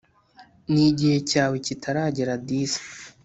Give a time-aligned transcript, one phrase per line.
[0.71, 2.81] nigihe cyawe kitaragera disi.